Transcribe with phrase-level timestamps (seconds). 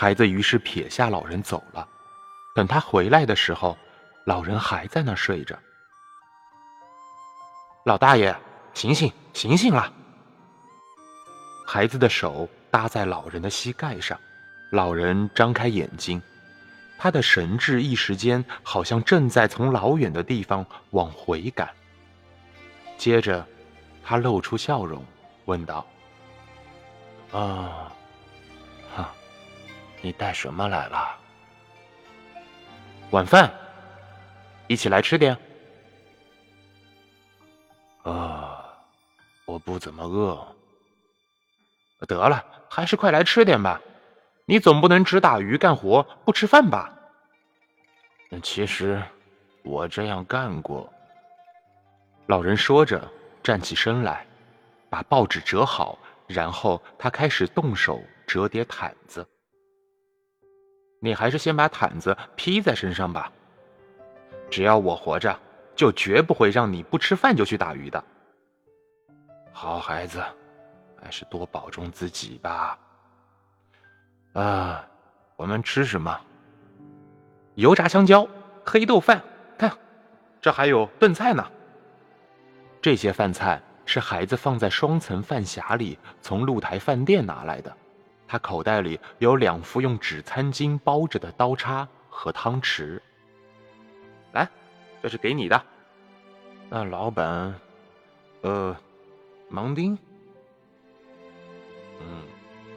[0.00, 1.84] 孩子于是撇下老人走了。
[2.54, 3.76] 等他回来的时候，
[4.26, 5.58] 老人还在那睡着。
[7.84, 8.32] 老大爷，
[8.74, 9.92] 醒醒，醒醒了！
[11.66, 14.16] 孩子的手搭在老人的膝盖上，
[14.70, 16.22] 老人张开眼睛，
[16.96, 21.68] 他的神智一时间好像正在从老远的地方往回赶。
[22.96, 23.44] 接着，
[24.04, 25.04] 他露出笑容，
[25.46, 25.84] 问道
[27.34, 27.92] ：“啊，
[30.00, 31.16] 你带什么来了？
[33.10, 33.52] 晚饭，
[34.66, 35.36] 一起来吃点。”
[38.04, 38.64] 啊，
[39.44, 40.46] 我不怎么饿。
[42.06, 43.80] 得了，还是快来吃点吧。
[44.46, 46.90] 你总不能只打鱼干活不吃饭吧？
[48.42, 49.02] 其实，
[49.62, 50.90] 我这样干过。
[52.26, 53.10] 老人说着，
[53.42, 54.26] 站起身来，
[54.88, 59.26] 把报纸折好，然后他开始动手折叠毯子。
[61.00, 63.30] 你还是先把毯子披在身上吧。
[64.50, 65.38] 只要我活着，
[65.76, 68.02] 就绝不会让你不吃饭就去打鱼的。
[69.52, 70.22] 好孩子，
[71.02, 72.78] 还是多保重自己吧。
[74.32, 74.84] 啊，
[75.36, 76.18] 我们吃什么？
[77.56, 78.26] 油炸香蕉、
[78.64, 79.20] 黑豆饭，
[79.58, 79.70] 看，
[80.40, 81.44] 这还有炖菜呢。
[82.80, 87.76] 这些饭菜是孩子放在双层饭匣里从露台饭店拿来的，
[88.28, 93.00] 他口袋里有两副用纸餐巾包着的刀叉和汤匙。
[94.32, 94.46] 来，
[95.02, 95.60] 这是给你的。
[96.68, 97.54] 那老板，
[98.42, 98.76] 呃，
[99.48, 99.98] 芒丁。
[102.00, 102.22] 嗯，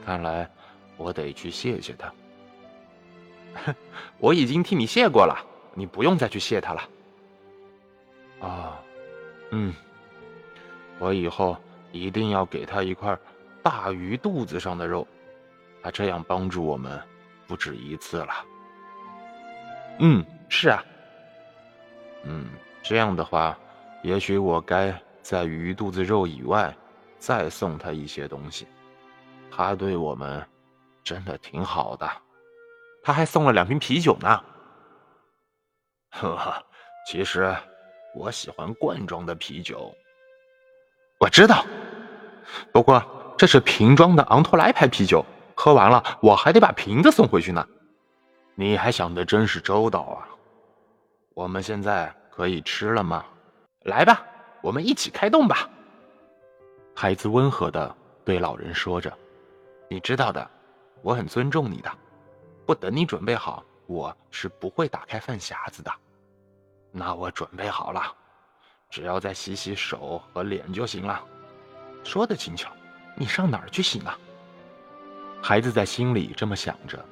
[0.04, 0.50] 看来
[0.96, 2.10] 我得去谢谢他。
[4.18, 5.36] 我已经替你谢过了，
[5.74, 6.88] 你不用再去谢他了。
[8.40, 8.80] 啊，
[9.50, 9.74] 嗯。
[10.98, 11.56] 我以后
[11.90, 13.18] 一定要给他一块
[13.60, 15.06] 大鱼肚子上的肉，
[15.82, 17.00] 他这样帮助我们
[17.46, 18.32] 不止一次了。
[19.98, 20.84] 嗯，是啊。
[22.24, 22.48] 嗯，
[22.82, 23.58] 这样的话，
[24.02, 26.74] 也许我该在鱼肚子肉以外
[27.18, 28.66] 再送他一些东西。
[29.50, 30.46] 他对我们
[31.04, 32.08] 真的挺好的，
[33.02, 34.44] 他还送了两瓶啤酒呢。
[36.12, 36.64] 呵呵，
[37.06, 37.54] 其实
[38.14, 39.92] 我喜欢罐装的啤酒。
[41.18, 41.64] 我知道，
[42.72, 45.24] 不过这是瓶装的昂托莱牌啤酒，
[45.62, 47.64] 喝完了我还得把瓶子送回去呢。
[48.56, 50.26] 你还想的真是周到啊！
[51.34, 53.24] 我们现在可以吃了吗？
[53.84, 54.26] 来吧，
[54.60, 55.70] 我们一起开动吧。
[56.96, 59.16] 孩子温和的对老人说着
[59.88, 60.50] ：“你知道的，
[61.00, 61.88] 我很尊重你的。
[62.66, 65.92] 不等你准备好，我是不会打开饭匣子的。
[66.90, 68.02] 那我准备好了。”
[68.90, 71.24] 只要再洗洗手和脸就行了。
[72.02, 72.68] 说的轻巧，
[73.14, 74.12] 你上哪儿去洗呢？
[75.42, 77.04] 孩子在心里这么想着。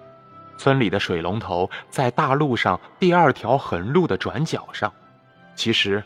[0.57, 4.93] 村里的水龙头在大路上第二条横路的转角上。
[5.57, 6.03] 其实，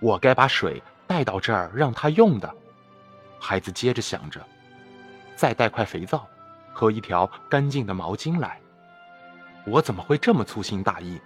[0.00, 2.54] 我该把水带到这儿让他用的。
[3.40, 4.40] 孩子接着想着，
[5.34, 6.26] 再带块肥皂
[6.72, 8.60] 和一条干净的毛巾来。
[9.64, 11.20] 我怎么会这么粗心大意？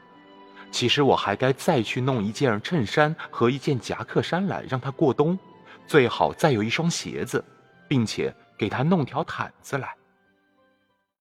[0.71, 5.39] 其实我还该再去弄一件衬衫和一件夹克衫来让他过冬，
[5.87, 7.43] 最好再有一双鞋子，
[7.89, 9.95] 并且给他弄条毯子来。